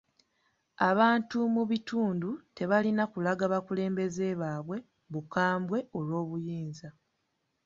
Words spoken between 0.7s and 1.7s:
Abantu mu